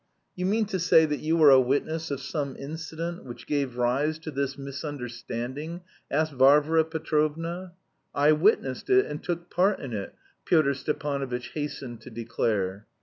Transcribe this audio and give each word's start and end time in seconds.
'""You 0.35 0.47
mean 0.47 0.65
to 0.65 0.79
say 0.79 1.05
that 1.05 1.19
you 1.19 1.37
were 1.37 1.51
a 1.51 1.59
witness 1.61 2.09
of 2.09 2.21
some 2.21 2.55
incident 2.57 3.23
which 3.23 3.45
gave 3.45 3.77
rise... 3.77 4.17
to 4.21 4.31
this 4.31 4.57
misunderstanding?" 4.57 5.81
asked 6.09 6.33
Varvara 6.33 6.85
Petrovna. 6.85 7.73
"I 8.15 8.31
witnessed 8.31 8.89
it, 8.89 9.05
and 9.05 9.21
took 9.23 9.51
part 9.51 9.79
in 9.79 9.93
it," 9.93 10.15
Pyotr 10.45 10.73
Stepanovitch 10.73 11.49
hastened 11.49 12.01
to 12.01 12.09
declare. 12.09 12.87